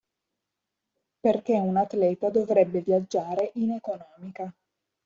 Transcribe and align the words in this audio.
Perché 1.19 1.59
un 1.59 1.77
atleta 1.77 2.31
dovrebbe 2.31 2.81
viaggiare 2.81 3.51
in 3.57 3.73
economica. 3.73 4.51